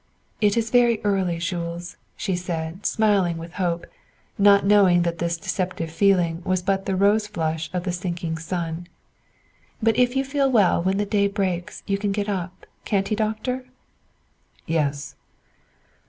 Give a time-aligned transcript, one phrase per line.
[0.41, 3.85] "It is very early, Jules," she said, smiling with hope,
[4.35, 8.87] not knowing that this deceptive feeling was but the rose flush of the sinking sun;
[9.79, 13.67] "but if you feel well when day breaks you can get up, can't he Doctor?"
[14.65, 15.13] "Yes."